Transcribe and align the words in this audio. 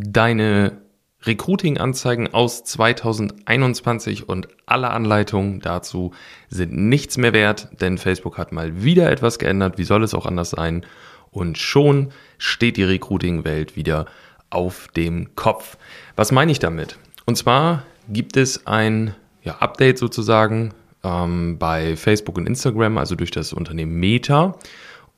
deine 0.00 0.78
Recruiting-Anzeigen 1.22 2.32
aus 2.32 2.62
2021 2.64 4.28
und 4.28 4.48
alle 4.66 4.90
Anleitungen 4.90 5.60
dazu 5.60 6.12
sind 6.48 6.72
nichts 6.76 7.16
mehr 7.16 7.32
wert, 7.32 7.68
denn 7.80 7.98
Facebook 7.98 8.38
hat 8.38 8.52
mal 8.52 8.82
wieder 8.82 9.10
etwas 9.10 9.38
geändert. 9.38 9.78
Wie 9.78 9.84
soll 9.84 10.04
es 10.04 10.14
auch 10.14 10.26
anders 10.26 10.50
sein? 10.50 10.86
Und 11.30 11.58
schon 11.58 12.12
steht 12.38 12.76
die 12.76 12.84
Recruiting-Welt 12.84 13.76
wieder 13.76 14.06
auf 14.50 14.88
dem 14.96 15.34
Kopf. 15.34 15.76
Was 16.16 16.32
meine 16.32 16.52
ich 16.52 16.60
damit? 16.60 16.96
Und 17.26 17.36
zwar 17.36 17.82
gibt 18.08 18.36
es 18.36 18.66
ein 18.66 19.14
ja, 19.42 19.56
Update 19.58 19.98
sozusagen 19.98 20.72
ähm, 21.02 21.58
bei 21.58 21.96
Facebook 21.96 22.38
und 22.38 22.46
Instagram, 22.46 22.96
also 22.96 23.16
durch 23.16 23.30
das 23.30 23.52
Unternehmen 23.52 23.98
Meta. 23.98 24.54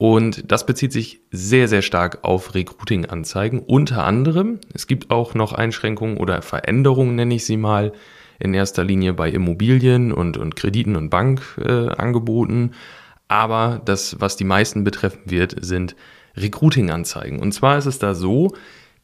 Und 0.01 0.51
das 0.51 0.65
bezieht 0.65 0.95
sich 0.95 1.21
sehr, 1.31 1.69
sehr 1.69 1.83
stark 1.83 2.21
auf 2.23 2.55
Recruiting-Anzeigen. 2.55 3.59
Unter 3.59 4.05
anderem, 4.05 4.59
es 4.73 4.87
gibt 4.87 5.11
auch 5.11 5.35
noch 5.35 5.53
Einschränkungen 5.53 6.17
oder 6.17 6.41
Veränderungen, 6.41 7.17
nenne 7.17 7.35
ich 7.35 7.45
sie 7.45 7.59
mal, 7.59 7.93
in 8.39 8.55
erster 8.55 8.83
Linie 8.83 9.13
bei 9.13 9.29
Immobilien 9.29 10.11
und, 10.11 10.39
und 10.39 10.57
Krediten 10.57 10.97
und 10.97 11.11
Bankangeboten. 11.11 12.71
Äh, 12.71 12.75
Aber 13.29 13.83
das, 13.85 14.17
was 14.19 14.37
die 14.37 14.45
meisten 14.45 14.85
betreffen 14.85 15.21
wird, 15.27 15.55
sind 15.63 15.95
Recruiting-Anzeigen. 16.35 17.39
Und 17.39 17.53
zwar 17.53 17.77
ist 17.77 17.85
es 17.85 17.99
da 17.99 18.15
so, 18.15 18.55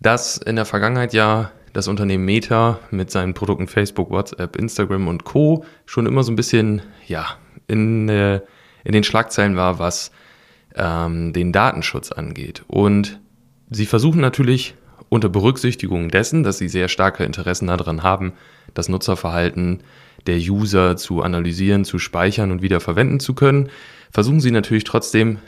dass 0.00 0.38
in 0.38 0.56
der 0.56 0.64
Vergangenheit 0.64 1.12
ja 1.12 1.52
das 1.74 1.88
Unternehmen 1.88 2.24
Meta 2.24 2.78
mit 2.90 3.10
seinen 3.10 3.34
Produkten 3.34 3.68
Facebook, 3.68 4.10
WhatsApp, 4.10 4.56
Instagram 4.56 5.08
und 5.08 5.24
Co. 5.24 5.66
schon 5.84 6.06
immer 6.06 6.22
so 6.22 6.32
ein 6.32 6.36
bisschen, 6.36 6.80
ja, 7.06 7.36
in, 7.66 8.08
äh, 8.08 8.40
in 8.82 8.92
den 8.92 9.04
Schlagzeilen 9.04 9.56
war, 9.56 9.78
was 9.78 10.10
ähm, 10.76 11.32
den 11.32 11.52
Datenschutz 11.52 12.12
angeht. 12.12 12.64
Und 12.68 13.20
sie 13.70 13.86
versuchen 13.86 14.20
natürlich 14.20 14.74
unter 15.08 15.28
Berücksichtigung 15.28 16.10
dessen, 16.10 16.42
dass 16.42 16.58
sie 16.58 16.68
sehr 16.68 16.88
starke 16.88 17.24
Interessen 17.24 17.68
daran 17.68 18.02
haben, 18.02 18.32
das 18.74 18.88
Nutzerverhalten 18.88 19.80
der 20.26 20.38
User 20.38 20.96
zu 20.96 21.22
analysieren, 21.22 21.84
zu 21.84 21.98
speichern 21.98 22.50
und 22.50 22.62
wieder 22.62 22.80
verwenden 22.80 23.20
zu 23.20 23.34
können, 23.34 23.68
versuchen 24.10 24.40
sie 24.40 24.50
natürlich 24.50 24.84
trotzdem 24.84 25.38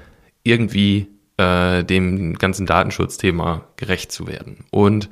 irgendwie 0.45 1.09
äh, 1.37 1.83
dem 1.85 2.35
ganzen 2.35 2.67
Datenschutzthema 2.67 3.65
gerecht 3.77 4.13
zu 4.13 4.27
werden. 4.27 4.65
Und 4.71 5.09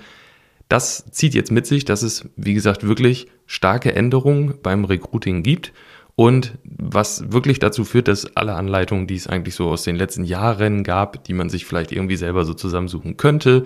das 0.69 1.05
zieht 1.11 1.35
jetzt 1.35 1.53
mit 1.53 1.67
sich, 1.67 1.85
dass 1.85 2.03
es, 2.03 2.29
wie 2.37 2.55
gesagt, 2.55 2.87
wirklich 2.87 3.29
starke 3.47 3.95
Änderungen 3.95 4.55
beim 4.63 4.85
Recruiting 4.85 5.43
gibt 5.43 5.73
und 6.17 6.59
was 6.65 7.31
wirklich 7.31 7.59
dazu 7.59 7.85
führt, 7.85 8.09
dass 8.09 8.37
alle 8.37 8.55
Anleitungen, 8.55 9.07
die 9.07 9.15
es 9.17 9.27
eigentlich 9.27 9.55
so 9.55 9.69
aus 9.69 9.83
den 9.83 9.97
letzten 9.97 10.25
Jahren 10.25 10.83
gab, 10.83 11.23
die 11.25 11.35
man 11.35 11.51
sich 11.51 11.67
vielleicht 11.67 11.93
irgendwie 11.93 12.17
selber 12.17 12.45
so 12.45 12.55
zusammensuchen 12.55 13.19
könnte, 13.19 13.65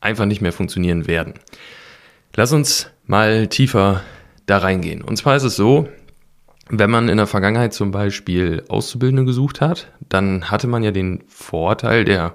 einfach 0.00 0.26
nicht 0.26 0.42
mehr 0.42 0.52
funktionieren 0.52 1.06
werden. 1.06 1.34
Lass 2.34 2.52
uns 2.52 2.90
mal 3.06 3.46
tiefer 3.46 4.02
da 4.46 4.58
reingehen. 4.58 5.02
Und 5.02 5.16
zwar 5.16 5.36
ist 5.36 5.44
es 5.44 5.56
so, 5.56 5.88
wenn 6.68 6.90
man 6.90 7.08
in 7.08 7.16
der 7.16 7.28
Vergangenheit 7.28 7.72
zum 7.72 7.92
Beispiel 7.92 8.64
Auszubildende 8.68 9.24
gesucht 9.24 9.60
hat, 9.60 9.92
dann 10.08 10.50
hatte 10.50 10.66
man 10.66 10.82
ja 10.82 10.90
den 10.90 11.22
Vorteil, 11.28 12.04
der 12.04 12.34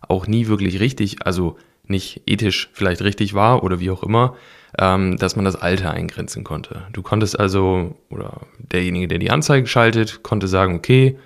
auch 0.00 0.26
nie 0.26 0.48
wirklich 0.48 0.80
richtig, 0.80 1.24
also 1.24 1.56
nicht 1.90 2.22
ethisch 2.26 2.70
vielleicht 2.72 3.02
richtig 3.02 3.34
war 3.34 3.62
oder 3.62 3.80
wie 3.80 3.90
auch 3.90 4.02
immer, 4.02 4.36
ähm, 4.78 5.16
dass 5.16 5.36
man 5.36 5.44
das 5.44 5.56
Alter 5.56 5.90
eingrenzen 5.90 6.44
konnte. 6.44 6.82
Du 6.92 7.02
konntest 7.02 7.38
also, 7.38 7.96
oder 8.08 8.42
derjenige, 8.58 9.08
der 9.08 9.18
die 9.18 9.30
Anzeige 9.30 9.66
schaltet, 9.66 10.22
konnte 10.22 10.48
sagen, 10.48 10.74
okay, 10.74 11.18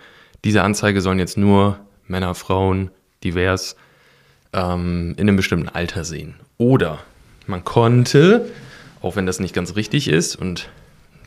diese 0.45 0.63
Anzeige 0.63 1.01
sollen 1.01 1.19
jetzt 1.19 1.39
nur 1.39 1.79
Männer, 2.07 2.35
Frauen, 2.35 2.91
divers, 3.23 3.77
ähm, 4.53 5.15
in 5.17 5.29
einem 5.29 5.37
bestimmten 5.37 5.69
Alter 5.69 6.05
sehen. 6.05 6.35
Oder 6.59 6.99
man 7.47 7.65
konnte, 7.65 8.51
auch 9.03 9.17
wenn 9.17 9.27
das 9.27 9.41
nicht 9.41 9.55
ganz 9.55 9.77
richtig 9.77 10.09
ist 10.09 10.37
und 10.37 10.69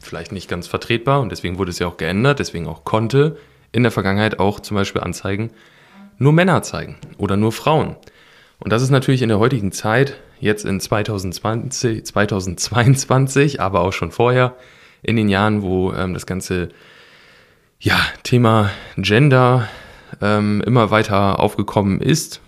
vielleicht 0.01 0.31
nicht 0.31 0.47
ganz 0.47 0.67
vertretbar, 0.67 1.21
und 1.21 1.31
deswegen 1.31 1.57
wurde 1.57 1.71
es 1.71 1.79
ja 1.79 1.87
auch 1.87 1.97
geändert, 1.97 2.39
deswegen 2.39 2.67
auch 2.67 2.83
konnte 2.83 3.37
in 3.71 3.83
der 3.83 3.91
Vergangenheit 3.91 4.39
auch 4.39 4.59
zum 4.59 4.75
Beispiel 4.75 5.01
Anzeigen 5.01 5.51
nur 6.17 6.33
Männer 6.33 6.63
zeigen 6.63 6.95
oder 7.17 7.37
nur 7.37 7.51
Frauen. 7.51 7.95
Und 8.59 8.71
das 8.71 8.81
ist 8.81 8.89
natürlich 8.89 9.21
in 9.21 9.29
der 9.29 9.39
heutigen 9.39 9.71
Zeit, 9.71 10.17
jetzt 10.39 10.65
in 10.65 10.79
2020, 10.79 12.05
2022, 12.05 13.61
aber 13.61 13.81
auch 13.81 13.93
schon 13.93 14.11
vorher, 14.11 14.55
in 15.03 15.15
den 15.15 15.29
Jahren, 15.29 15.61
wo 15.61 15.93
ähm, 15.93 16.13
das 16.13 16.25
ganze 16.25 16.69
ja, 17.79 17.99
Thema 18.23 18.71
Gender 18.97 19.67
ähm, 20.21 20.61
immer 20.65 20.89
weiter 20.89 21.39
aufgekommen 21.39 22.01
ist, 22.01 22.41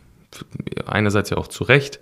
einerseits 0.86 1.30
ja 1.30 1.38
auch 1.38 1.48
zu 1.48 1.64
Recht, 1.64 2.00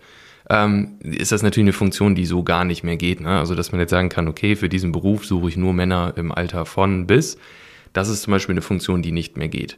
ähm, 0.50 0.98
ist 1.02 1.34
das 1.34 1.44
natürlich 1.44 1.66
eine 1.66 1.74
Funktion, 1.74 2.16
die 2.16 2.26
so 2.26 2.44
gar 2.44 2.64
nicht 2.64 2.84
mehr 2.84 2.96
geht. 2.96 3.20
Ne? 3.20 3.38
Also, 3.38 3.54
dass 3.54 3.72
man 3.72 3.82
jetzt 3.82 3.92
sagen 3.92 4.10
kann, 4.10 4.28
okay, 4.28 4.56
für 4.56 4.70
diesen 4.70 4.94
Beruf 4.94 5.26
suche 5.26 5.50
ich 5.50 5.58
nur 5.58 5.74
Männer 5.74 6.14
im 6.16 6.32
Alter 6.32 6.66
von 6.66 7.06
bis. 7.06 7.38
Das 7.92 8.08
ist 8.08 8.22
zum 8.22 8.32
Beispiel 8.32 8.54
eine 8.54 8.62
Funktion, 8.62 9.02
die 9.02 9.12
nicht 9.12 9.36
mehr 9.36 9.50
geht. 9.50 9.78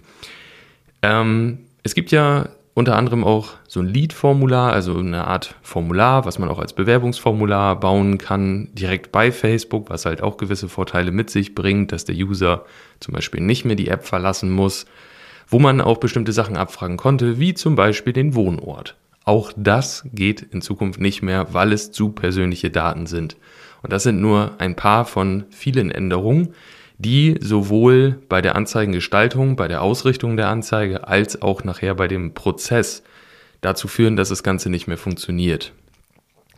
Ähm, 1.01 1.59
es 1.81 1.95
gibt 1.95 2.11
ja 2.11 2.49
unter 2.73 2.95
anderem 2.95 3.23
auch 3.23 3.55
so 3.67 3.81
ein 3.81 3.87
Lead-Formular, 3.87 4.71
also 4.71 4.97
eine 4.97 5.25
Art 5.27 5.55
Formular, 5.61 6.25
was 6.25 6.39
man 6.39 6.49
auch 6.49 6.59
als 6.59 6.73
Bewerbungsformular 6.73 7.79
bauen 7.79 8.17
kann, 8.17 8.69
direkt 8.73 9.11
bei 9.11 9.31
Facebook, 9.31 9.89
was 9.89 10.05
halt 10.05 10.21
auch 10.21 10.37
gewisse 10.37 10.69
Vorteile 10.69 11.11
mit 11.11 11.29
sich 11.29 11.55
bringt, 11.55 11.91
dass 11.91 12.05
der 12.05 12.15
User 12.15 12.65
zum 12.99 13.13
Beispiel 13.13 13.41
nicht 13.41 13.65
mehr 13.65 13.75
die 13.75 13.89
App 13.89 14.05
verlassen 14.05 14.51
muss, 14.51 14.85
wo 15.47 15.59
man 15.59 15.81
auch 15.81 15.97
bestimmte 15.97 16.31
Sachen 16.31 16.57
abfragen 16.57 16.97
konnte, 16.97 17.39
wie 17.39 17.53
zum 17.53 17.75
Beispiel 17.75 18.13
den 18.13 18.35
Wohnort. 18.35 18.95
Auch 19.25 19.51
das 19.55 20.07
geht 20.13 20.41
in 20.41 20.61
Zukunft 20.61 20.99
nicht 20.99 21.21
mehr, 21.21 21.53
weil 21.53 21.73
es 21.73 21.91
zu 21.91 22.09
persönliche 22.09 22.69
Daten 22.69 23.07
sind. 23.07 23.35
Und 23.81 23.93
das 23.93 24.03
sind 24.03 24.21
nur 24.21 24.53
ein 24.57 24.75
paar 24.75 25.05
von 25.05 25.45
vielen 25.49 25.91
Änderungen, 25.91 26.53
die 26.99 27.37
sowohl 27.39 28.19
bei 28.27 28.41
der 28.41 28.55
Anzeigengestaltung, 28.55 29.55
bei 29.55 29.67
der 29.67 29.81
Ausrichtung 29.81 30.35
der 30.35 30.49
Anzeige 30.49 31.07
als 31.07 31.41
auch 31.41 31.63
nachher 31.63 31.95
bei 31.95 32.09
dem 32.09 32.33
Prozess 32.33 33.03
dazu 33.61 33.87
führen, 33.87 34.17
dass 34.17 34.29
das 34.29 34.43
Ganze 34.43 34.69
nicht 34.69 34.87
mehr 34.87 34.97
funktioniert. 34.97 35.73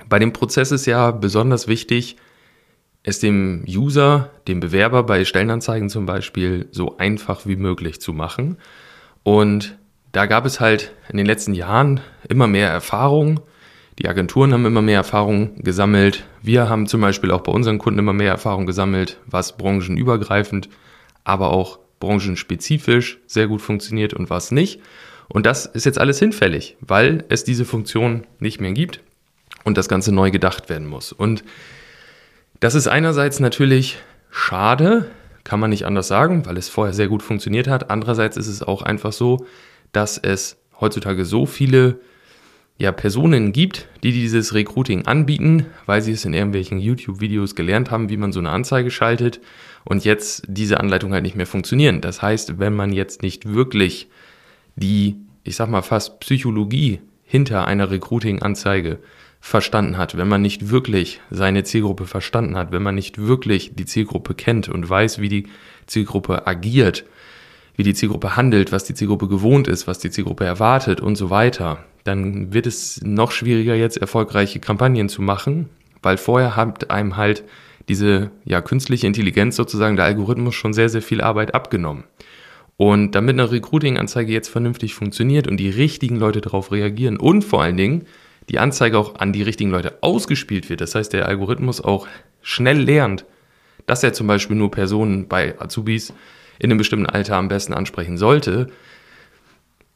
Bei 0.10 0.18
dem 0.18 0.34
Prozess 0.34 0.72
ist 0.72 0.88
ja 0.88 1.12
besonders 1.12 1.68
wichtig, 1.68 2.18
es 3.04 3.20
dem 3.20 3.64
User, 3.68 4.32
dem 4.48 4.60
Bewerber 4.60 5.04
bei 5.04 5.26
Stellenanzeigen 5.26 5.90
zum 5.90 6.08
Beispiel 6.08 6.68
so 6.72 6.98
einfach 6.98 7.46
wie 7.46 7.56
möglich 7.56 8.02
zu 8.02 8.12
machen. 8.12 8.58
Und 9.24 9.78
da 10.12 10.26
gab 10.26 10.46
es 10.46 10.60
halt 10.60 10.92
in 11.10 11.18
den 11.18 11.26
letzten 11.26 11.54
Jahren 11.54 12.02
immer 12.28 12.48
mehr 12.48 12.70
Erfahrung, 12.70 13.42
die 14.02 14.10
Agenturen 14.10 14.52
haben 14.52 14.66
immer 14.66 14.82
mehr 14.82 14.98
Erfahrung 14.98 15.62
gesammelt. 15.62 16.24
Wir 16.42 16.68
haben 16.68 16.88
zum 16.88 17.02
Beispiel 17.02 17.30
auch 17.30 17.42
bei 17.42 17.52
unseren 17.52 17.78
Kunden 17.78 18.00
immer 18.00 18.14
mehr 18.14 18.32
Erfahrung 18.32 18.66
gesammelt, 18.66 19.20
was 19.28 19.58
branchenübergreifend, 19.58 20.70
aber 21.24 21.52
auch 21.52 21.78
branchenspezifisch 22.00 23.20
sehr 23.28 23.48
gut 23.48 23.62
funktioniert 23.62 24.16
und 24.16 24.32
was 24.32 24.50
nicht. 24.50 24.82
Und 25.28 25.46
das 25.46 25.68
ist 25.68 25.86
jetzt 25.86 26.00
alles 26.00 26.18
hinfällig, 26.18 26.78
weil 26.82 27.26
es 27.30 27.44
diese 27.44 27.64
Funktion 27.64 28.26
nicht 28.40 28.60
mehr 28.60 28.72
gibt 28.72 29.02
und 29.66 29.78
das 29.78 29.88
Ganze 29.88 30.12
neu 30.12 30.32
gedacht 30.32 30.68
werden 30.68 30.88
muss. 30.88 31.12
Und 31.12 31.44
das 32.60 32.74
ist 32.74 32.88
einerseits 32.88 33.40
natürlich 33.40 34.00
schade, 34.32 35.12
kann 35.44 35.60
man 35.60 35.70
nicht 35.70 35.86
anders 35.86 36.08
sagen, 36.08 36.48
weil 36.48 36.58
es 36.58 36.70
vorher 36.70 36.96
sehr 36.96 37.08
gut 37.08 37.22
funktioniert 37.22 37.68
hat. 37.68 37.92
Andererseits 37.92 38.36
ist 38.36 38.48
es 38.48 38.64
auch 38.64 38.82
einfach 38.82 39.14
so, 39.14 39.46
dass 39.92 40.18
es 40.18 40.58
heutzutage 40.80 41.24
so 41.24 41.46
viele 41.46 42.00
ja, 42.82 42.92
Personen 42.92 43.54
gibt, 43.54 43.88
die 44.02 44.12
dieses 44.12 44.56
Recruiting 44.56 45.06
anbieten, 45.06 45.68
weil 45.86 46.02
sie 46.02 46.14
es 46.14 46.26
in 46.26 46.34
irgendwelchen 46.34 46.80
YouTube-Videos 46.80 47.54
gelernt 47.54 47.92
haben, 47.92 48.10
wie 48.10 48.18
man 48.18 48.32
so 48.32 48.40
eine 48.40 48.50
Anzeige 48.50 48.90
schaltet 48.90 49.40
und 49.84 50.04
jetzt 50.04 50.46
diese 50.48 50.80
Anleitung 50.80 51.14
halt 51.14 51.22
nicht 51.22 51.36
mehr 51.36 51.46
funktionieren. 51.46 52.02
Das 52.02 52.24
heißt, 52.24 52.58
wenn 52.58 52.74
man 52.74 52.92
jetzt 52.92 53.22
nicht 53.22 53.54
wirklich 53.54 54.08
die, 54.76 55.18
ich 55.44 55.56
sag 55.58 55.70
mal 55.70 55.84
fast 55.84 56.20
Psychologie 56.22 57.02
hinter 57.24 57.68
einer 57.68 57.92
Recruiting-Anzeige 57.92 58.98
verstanden 59.40 59.98
hat, 60.00 60.18
wenn 60.18 60.28
man 60.28 60.42
nicht 60.42 60.72
wirklich 60.72 61.22
seine 61.30 61.64
Zielgruppe 61.64 62.08
verstanden 62.08 62.58
hat, 62.58 62.72
wenn 62.72 62.82
man 62.82 62.96
nicht 62.96 63.20
wirklich 63.20 63.76
die 63.76 63.86
Zielgruppe 63.86 64.34
kennt 64.34 64.70
und 64.70 64.90
weiß, 64.90 65.20
wie 65.20 65.30
die 65.30 65.48
Zielgruppe 65.86 66.48
agiert, 66.48 67.06
wie 67.76 67.84
die 67.84 67.94
Zielgruppe 67.94 68.36
handelt, 68.36 68.72
was 68.72 68.84
die 68.84 68.94
Zielgruppe 68.94 69.28
gewohnt 69.28 69.68
ist, 69.68 69.88
was 69.88 70.00
die 70.00 70.12
Zielgruppe 70.12 70.46
erwartet 70.46 71.02
und 71.02 71.16
so 71.16 71.30
weiter, 71.30 71.84
dann 72.04 72.54
wird 72.54 72.68
es 72.68 73.02
noch 73.04 73.32
schwieriger, 73.32 73.76
jetzt 73.76 73.98
erfolgreiche 73.98 74.60
Kampagnen 74.60 75.10
zu 75.10 75.22
machen, 75.22 75.70
weil 76.02 76.18
vorher 76.18 76.56
hat 76.56 76.90
einem 76.90 77.18
halt 77.18 77.44
diese 77.90 78.32
ja, 78.46 78.62
künstliche 78.62 79.08
Intelligenz 79.08 79.56
sozusagen, 79.56 79.96
der 79.96 80.06
Algorithmus 80.06 80.56
schon 80.56 80.74
sehr, 80.74 80.90
sehr 80.90 81.02
viel 81.02 81.22
Arbeit 81.22 81.54
abgenommen. 81.54 82.04
Und 82.78 83.12
damit 83.12 83.36
eine 83.36 83.52
Recruiting-Anzeige 83.52 84.32
jetzt 84.32 84.50
vernünftig 84.50 84.96
funktioniert 84.96 85.48
und 85.48 85.58
die 85.58 85.70
richtigen 85.70 86.16
Leute 86.16 86.42
darauf 86.42 86.72
reagieren 86.72 87.18
und 87.18 87.44
vor 87.44 87.62
allen 87.62 87.78
Dingen 87.78 88.06
die 88.50 88.60
Anzeige 88.60 88.98
auch 88.98 89.16
an 89.16 89.34
die 89.34 89.44
richtigen 89.44 89.70
Leute 89.70 90.00
ausgespielt 90.02 90.70
wird, 90.70 90.82
das 90.82 90.96
heißt 90.96 91.14
der 91.14 91.28
Algorithmus 91.28 91.80
auch 91.80 92.08
schnell 92.42 92.80
lernt, 92.80 93.26
dass 93.86 94.04
er 94.04 94.14
zum 94.14 94.28
Beispiel 94.28 94.56
nur 94.56 94.72
Personen 94.72 95.28
bei 95.28 95.60
Azubis 95.60 96.14
in 96.60 96.72
einem 96.72 96.78
bestimmten 96.78 97.06
Alter 97.06 97.36
am 97.36 97.48
besten 97.48 97.74
ansprechen 97.74 98.18
sollte, 98.18 98.68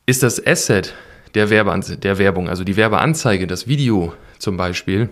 ist 0.06 0.24
das 0.24 0.46
Asset 0.46 0.94
der, 1.34 1.50
Werbeanze 1.50 1.98
der 1.98 2.18
Werbung, 2.18 2.50
also 2.50 2.63
die 2.63 2.78
Werbeanzeige, 2.78 3.48
das 3.48 3.68
Video 3.68 4.13
zum 4.40 4.57
Beispiel 4.57 5.10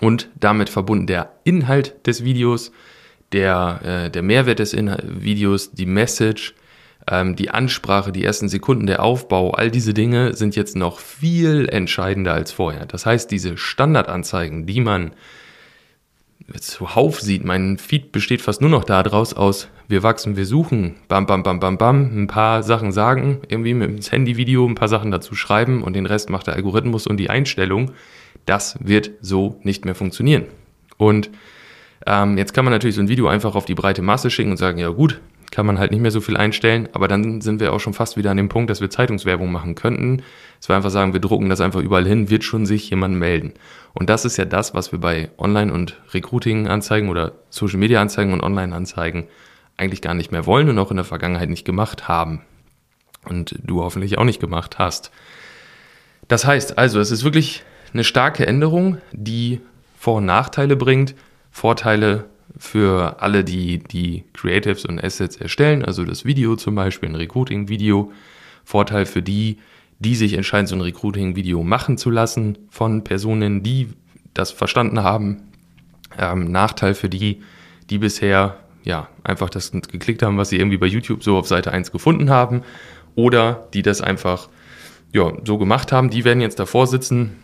und 0.00 0.28
damit 0.38 0.68
verbunden 0.68 1.06
der 1.06 1.32
Inhalt 1.44 2.06
des 2.06 2.24
Videos, 2.24 2.72
der, 3.32 3.80
äh, 3.84 4.10
der 4.10 4.22
Mehrwert 4.22 4.58
des 4.58 4.72
Inhalt 4.72 5.04
Videos, 5.06 5.72
die 5.72 5.86
Message, 5.86 6.54
ähm, 7.10 7.36
die 7.36 7.50
Ansprache, 7.50 8.12
die 8.12 8.24
ersten 8.24 8.48
Sekunden, 8.48 8.86
der 8.86 9.02
Aufbau, 9.02 9.50
all 9.50 9.70
diese 9.70 9.94
Dinge 9.94 10.34
sind 10.34 10.56
jetzt 10.56 10.76
noch 10.76 11.00
viel 11.00 11.68
entscheidender 11.68 12.34
als 12.34 12.52
vorher. 12.52 12.86
Das 12.86 13.06
heißt, 13.06 13.30
diese 13.30 13.56
Standardanzeigen, 13.56 14.66
die 14.66 14.80
man 14.80 15.12
zuhauf 16.60 17.20
sieht, 17.20 17.44
mein 17.44 17.78
Feed 17.78 18.12
besteht 18.12 18.40
fast 18.42 18.60
nur 18.60 18.70
noch 18.70 18.84
daraus 18.84 19.34
aus, 19.34 19.68
wir 19.88 20.02
wachsen, 20.02 20.36
wir 20.36 20.46
suchen, 20.46 20.96
bam, 21.08 21.26
bam, 21.26 21.42
bam, 21.42 21.60
bam, 21.60 21.78
bam, 21.78 22.22
ein 22.22 22.26
paar 22.26 22.62
Sachen 22.62 22.92
sagen, 22.92 23.40
irgendwie 23.48 23.74
mit 23.74 23.90
dem 23.90 24.10
Handyvideo 24.10 24.66
ein 24.66 24.74
paar 24.74 24.88
Sachen 24.88 25.10
dazu 25.10 25.34
schreiben 25.34 25.82
und 25.82 25.94
den 25.94 26.06
Rest 26.06 26.30
macht 26.30 26.46
der 26.46 26.54
Algorithmus 26.54 27.06
und 27.06 27.18
die 27.18 27.30
Einstellung. 27.30 27.92
Das 28.46 28.78
wird 28.80 29.10
so 29.20 29.58
nicht 29.62 29.84
mehr 29.84 29.94
funktionieren. 29.94 30.44
Und 30.96 31.30
ähm, 32.06 32.38
jetzt 32.38 32.54
kann 32.54 32.64
man 32.64 32.72
natürlich 32.72 32.96
so 32.96 33.02
ein 33.02 33.08
Video 33.08 33.28
einfach 33.28 33.54
auf 33.54 33.64
die 33.64 33.74
breite 33.74 34.02
Masse 34.02 34.30
schicken 34.30 34.50
und 34.50 34.56
sagen, 34.56 34.78
ja 34.78 34.88
gut, 34.88 35.20
kann 35.50 35.66
man 35.66 35.78
halt 35.78 35.90
nicht 35.90 36.00
mehr 36.00 36.10
so 36.10 36.20
viel 36.20 36.36
einstellen, 36.36 36.88
aber 36.92 37.08
dann 37.08 37.40
sind 37.40 37.60
wir 37.60 37.72
auch 37.72 37.80
schon 37.80 37.94
fast 37.94 38.16
wieder 38.16 38.30
an 38.30 38.36
dem 38.36 38.48
Punkt, 38.48 38.70
dass 38.70 38.80
wir 38.80 38.90
Zeitungswerbung 38.90 39.50
machen 39.50 39.74
könnten. 39.74 40.22
Dass 40.58 40.68
wir 40.68 40.76
einfach 40.76 40.90
sagen, 40.90 41.12
wir 41.12 41.20
drucken 41.20 41.48
das 41.48 41.60
einfach 41.60 41.80
überall 41.80 42.06
hin, 42.06 42.30
wird 42.30 42.44
schon 42.44 42.66
sich 42.66 42.90
jemand 42.90 43.14
melden. 43.14 43.54
Und 43.94 44.10
das 44.10 44.24
ist 44.24 44.36
ja 44.36 44.44
das, 44.44 44.74
was 44.74 44.92
wir 44.92 44.98
bei 44.98 45.30
Online- 45.38 45.72
und 45.72 46.00
Recruiting-Anzeigen 46.12 47.08
oder 47.08 47.32
Social-Media-Anzeigen 47.50 48.32
und 48.32 48.42
Online-Anzeigen 48.42 49.28
eigentlich 49.76 50.02
gar 50.02 50.14
nicht 50.14 50.32
mehr 50.32 50.46
wollen 50.46 50.68
und 50.68 50.78
auch 50.78 50.90
in 50.90 50.96
der 50.96 51.04
Vergangenheit 51.04 51.48
nicht 51.48 51.64
gemacht 51.64 52.08
haben. 52.08 52.42
Und 53.24 53.54
du 53.62 53.82
hoffentlich 53.82 54.18
auch 54.18 54.24
nicht 54.24 54.40
gemacht 54.40 54.78
hast. 54.78 55.10
Das 56.26 56.44
heißt 56.44 56.76
also, 56.78 57.00
es 57.00 57.10
ist 57.10 57.24
wirklich 57.24 57.62
eine 57.92 58.04
starke 58.04 58.46
Änderung, 58.46 58.98
die 59.12 59.60
Vor- 59.96 60.16
und 60.16 60.26
Nachteile 60.26 60.76
bringt. 60.76 61.14
Vorteile 61.50 62.24
für 62.56 63.20
alle, 63.20 63.44
die 63.44 63.78
die 63.78 64.24
Creatives 64.32 64.84
und 64.84 65.02
Assets 65.02 65.36
erstellen, 65.36 65.84
also 65.84 66.04
das 66.04 66.24
Video 66.24 66.56
zum 66.56 66.74
Beispiel, 66.74 67.08
ein 67.08 67.14
Recruiting-Video. 67.14 68.12
Vorteil 68.64 69.06
für 69.06 69.22
die, 69.22 69.58
die 69.98 70.14
sich 70.14 70.34
entscheiden, 70.34 70.66
so 70.66 70.76
ein 70.76 70.80
Recruiting-Video 70.80 71.62
machen 71.62 71.98
zu 71.98 72.10
lassen 72.10 72.58
von 72.70 73.04
Personen, 73.04 73.62
die 73.62 73.88
das 74.34 74.50
verstanden 74.50 75.02
haben. 75.02 75.42
Ähm, 76.16 76.50
Nachteil 76.50 76.94
für 76.94 77.08
die, 77.08 77.42
die 77.90 77.98
bisher 77.98 78.56
ja 78.84 79.08
einfach 79.24 79.50
das 79.50 79.72
geklickt 79.72 80.22
haben, 80.22 80.38
was 80.38 80.50
sie 80.50 80.56
irgendwie 80.56 80.78
bei 80.78 80.86
YouTube 80.86 81.22
so 81.22 81.36
auf 81.36 81.46
Seite 81.46 81.72
1 81.72 81.92
gefunden 81.92 82.30
haben 82.30 82.62
oder 83.14 83.68
die 83.74 83.82
das 83.82 84.00
einfach 84.00 84.48
ja, 85.12 85.32
so 85.44 85.58
gemacht 85.58 85.90
haben, 85.92 86.10
die 86.10 86.24
werden 86.24 86.40
jetzt 86.40 86.58
davor 86.58 86.86
sitzen, 86.86 87.36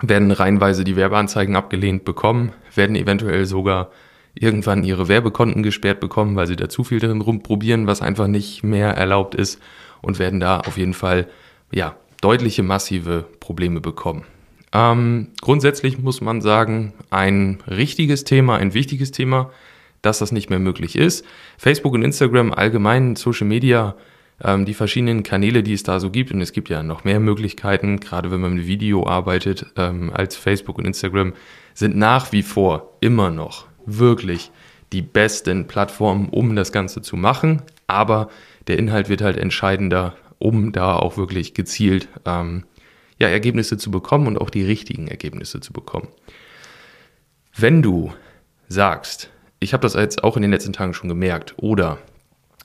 werden 0.00 0.30
reihenweise 0.30 0.84
die 0.84 0.96
Werbeanzeigen 0.96 1.56
abgelehnt 1.56 2.04
bekommen, 2.04 2.52
werden 2.74 2.96
eventuell 2.96 3.44
sogar 3.44 3.90
irgendwann 4.34 4.84
ihre 4.84 5.08
Werbekonten 5.08 5.62
gesperrt 5.62 6.00
bekommen, 6.00 6.36
weil 6.36 6.46
sie 6.46 6.56
da 6.56 6.68
zu 6.68 6.84
viel 6.84 7.00
drin 7.00 7.20
rumprobieren, 7.20 7.86
was 7.86 8.00
einfach 8.00 8.26
nicht 8.26 8.62
mehr 8.62 8.96
erlaubt 8.96 9.34
ist 9.34 9.60
und 10.00 10.18
werden 10.18 10.40
da 10.40 10.60
auf 10.60 10.78
jeden 10.78 10.94
Fall 10.94 11.28
ja 11.72 11.96
deutliche 12.20 12.62
massive 12.62 13.24
Probleme 13.40 13.80
bekommen. 13.80 14.24
Ähm, 14.72 15.28
grundsätzlich 15.40 15.98
muss 15.98 16.20
man 16.20 16.40
sagen, 16.40 16.94
ein 17.10 17.58
richtiges 17.68 18.24
Thema, 18.24 18.56
ein 18.56 18.74
wichtiges 18.74 19.10
Thema, 19.10 19.50
dass 20.00 20.18
das 20.18 20.32
nicht 20.32 20.50
mehr 20.50 20.58
möglich 20.58 20.96
ist. 20.96 21.24
Facebook 21.58 21.94
und 21.94 22.02
Instagram 22.02 22.52
allgemein, 22.52 23.16
Social 23.16 23.46
Media, 23.46 23.94
ähm, 24.42 24.64
die 24.64 24.74
verschiedenen 24.74 25.22
Kanäle, 25.22 25.62
die 25.62 25.74
es 25.74 25.82
da 25.82 26.00
so 26.00 26.10
gibt, 26.10 26.32
und 26.32 26.40
es 26.40 26.52
gibt 26.52 26.68
ja 26.68 26.82
noch 26.82 27.04
mehr 27.04 27.20
Möglichkeiten, 27.20 28.00
gerade 28.00 28.30
wenn 28.30 28.40
man 28.40 28.54
mit 28.54 28.66
Video 28.66 29.06
arbeitet, 29.06 29.66
ähm, 29.76 30.10
als 30.12 30.36
Facebook 30.36 30.78
und 30.78 30.86
Instagram, 30.86 31.34
sind 31.74 31.96
nach 31.96 32.32
wie 32.32 32.42
vor 32.42 32.96
immer 33.00 33.30
noch 33.30 33.66
wirklich 33.86 34.50
die 34.92 35.02
besten 35.02 35.66
Plattformen, 35.66 36.28
um 36.28 36.54
das 36.56 36.72
Ganze 36.72 37.02
zu 37.02 37.16
machen. 37.16 37.62
Aber 37.86 38.28
der 38.66 38.78
Inhalt 38.78 39.08
wird 39.08 39.22
halt 39.22 39.36
entscheidender, 39.36 40.14
um 40.42 40.72
da 40.72 40.96
auch 40.96 41.16
wirklich 41.16 41.54
gezielt 41.54 42.08
ähm, 42.24 42.64
ja, 43.18 43.28
Ergebnisse 43.28 43.76
zu 43.76 43.92
bekommen 43.92 44.26
und 44.26 44.40
auch 44.40 44.50
die 44.50 44.64
richtigen 44.64 45.06
Ergebnisse 45.06 45.60
zu 45.60 45.72
bekommen. 45.72 46.08
Wenn 47.56 47.82
du 47.82 48.12
sagst, 48.68 49.30
ich 49.60 49.72
habe 49.72 49.82
das 49.82 49.94
jetzt 49.94 50.24
auch 50.24 50.34
in 50.36 50.42
den 50.42 50.50
letzten 50.50 50.72
Tagen 50.72 50.94
schon 50.94 51.08
gemerkt, 51.08 51.54
oder 51.58 51.98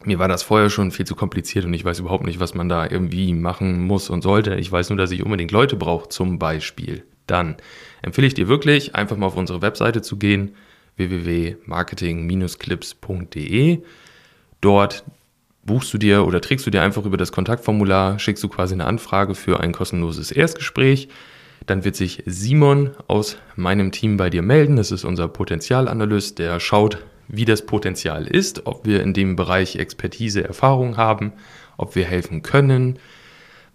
mir 0.03 0.17
war 0.17 0.27
das 0.27 0.41
vorher 0.41 0.71
schon 0.71 0.91
viel 0.91 1.05
zu 1.05 1.13
kompliziert 1.15 1.65
und 1.65 1.73
ich 1.73 1.85
weiß 1.85 1.99
überhaupt 1.99 2.25
nicht, 2.25 2.39
was 2.39 2.55
man 2.55 2.67
da 2.67 2.89
irgendwie 2.89 3.33
machen 3.33 3.85
muss 3.85 4.09
und 4.09 4.23
sollte. 4.23 4.55
Ich 4.55 4.71
weiß 4.71 4.89
nur, 4.89 4.97
dass 4.97 5.11
ich 5.11 5.23
unbedingt 5.23 5.51
Leute 5.51 5.75
brauche, 5.75 6.09
zum 6.09 6.39
Beispiel. 6.39 7.03
Dann 7.27 7.57
empfehle 8.01 8.25
ich 8.25 8.33
dir 8.33 8.47
wirklich, 8.47 8.95
einfach 8.95 9.17
mal 9.17 9.27
auf 9.27 9.35
unsere 9.35 9.61
Webseite 9.61 10.01
zu 10.01 10.17
gehen, 10.17 10.55
www.marketing-clips.de. 10.95 13.83
Dort 14.61 15.03
buchst 15.67 15.93
du 15.93 15.99
dir 15.99 16.25
oder 16.25 16.41
trägst 16.41 16.65
du 16.65 16.71
dir 16.71 16.81
einfach 16.81 17.05
über 17.05 17.17
das 17.17 17.31
Kontaktformular, 17.31 18.17
schickst 18.17 18.43
du 18.43 18.49
quasi 18.49 18.73
eine 18.73 18.85
Anfrage 18.85 19.35
für 19.35 19.59
ein 19.59 19.73
kostenloses 19.73 20.31
Erstgespräch. 20.31 21.09
Dann 21.67 21.83
wird 21.85 21.95
sich 21.95 22.23
Simon 22.25 22.91
aus 23.07 23.37
meinem 23.55 23.91
Team 23.91 24.17
bei 24.17 24.31
dir 24.31 24.41
melden. 24.41 24.77
Das 24.77 24.91
ist 24.91 25.03
unser 25.03 25.27
Potenzialanalyst, 25.27 26.39
der 26.39 26.59
schaut, 26.59 26.99
wie 27.27 27.45
das 27.45 27.65
Potenzial 27.65 28.25
ist, 28.25 28.65
ob 28.65 28.85
wir 28.85 29.03
in 29.03 29.13
dem 29.13 29.35
Bereich 29.35 29.75
Expertise, 29.75 30.43
Erfahrung 30.43 30.97
haben, 30.97 31.33
ob 31.75 31.95
wir 31.95 32.05
helfen 32.05 32.41
können, 32.41 32.97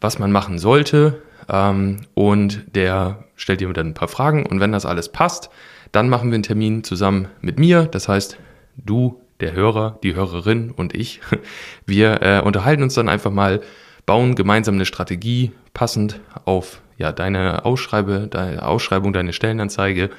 was 0.00 0.19
man 0.19 0.33
machen 0.33 0.59
sollte. 0.59 1.23
Ähm, 1.49 1.99
und 2.15 2.65
der 2.75 3.25
stellt 3.37 3.61
dir 3.61 3.73
dann 3.73 3.88
ein 3.88 3.95
paar 3.95 4.09
Fragen. 4.09 4.47
Und 4.47 4.61
wenn 4.61 4.73
das 4.73 4.87
alles 4.87 5.11
passt, 5.11 5.50
dann 5.93 6.09
machen 6.09 6.31
wir 6.31 6.37
einen 6.37 6.43
Termin 6.43 6.85
zusammen 6.85 7.29
mit 7.43 7.59
mir. 7.59 7.85
Das 7.85 8.09
heißt, 8.09 8.38
du, 8.77 9.22
der 9.43 9.53
Hörer, 9.53 9.99
die 10.03 10.15
Hörerin 10.15 10.71
und 10.71 10.94
ich. 10.94 11.21
Wir 11.87 12.23
äh, 12.23 12.41
unterhalten 12.41 12.83
uns 12.83 12.94
dann 12.94 13.09
einfach 13.09 13.31
mal, 13.31 13.61
bauen 14.06 14.35
gemeinsam 14.35 14.77
eine 14.77 14.87
Strategie 14.87 15.53
passend 15.75 16.21
auf 16.44 16.81
ja, 16.97 17.12
deine 17.12 17.65
Ausschreibe, 17.65 18.29
deine 18.31 18.67
Ausschreibung, 18.67 19.12
deine 19.12 19.33
Stellenanzeige, 19.33 20.11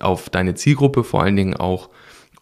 auf 0.00 0.30
deine 0.30 0.54
Zielgruppe 0.54 1.04
vor 1.04 1.22
allen 1.22 1.36
Dingen 1.36 1.56
auch. 1.56 1.90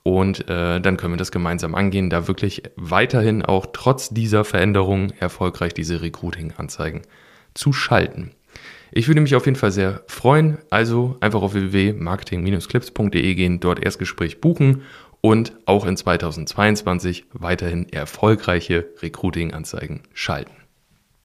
Und 0.03 0.49
äh, 0.49 0.81
dann 0.81 0.97
können 0.97 1.12
wir 1.12 1.19
das 1.19 1.32
gemeinsam 1.32 1.75
angehen, 1.75 2.09
da 2.09 2.27
wirklich 2.27 2.62
weiterhin 2.76 3.44
auch 3.44 3.67
trotz 3.73 4.09
dieser 4.09 4.44
Veränderung 4.44 5.11
erfolgreich 5.21 5.75
diese 5.75 6.00
Recruiting-Anzeigen 6.00 7.03
zu 7.53 7.73
schalten. 7.73 8.31
Ich 8.93 9.09
würde 9.09 9.21
mich 9.21 9.37
auf 9.37 9.47
jeden 9.47 9.59
Fall 9.59 9.71
sehr 9.71 10.03
freuen. 10.06 10.59
Also 10.71 11.17
einfach 11.21 11.43
auf 11.43 11.55
www.marketing-clips.de 11.55 13.35
gehen, 13.35 13.61
dort 13.61 13.83
Erstgespräch 13.85 14.40
buchen 14.40 14.83
und 15.21 15.53
auch 15.67 15.87
in 15.87 15.97
2022 15.97 17.27
weiterhin 17.33 17.89
erfolgreiche 17.93 18.89
Recruiting-Anzeigen 19.03 20.03
schalten. 20.12 20.60